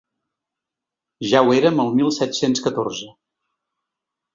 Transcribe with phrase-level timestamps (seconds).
[1.33, 3.15] Ja ho érem el mil set-cents catorze.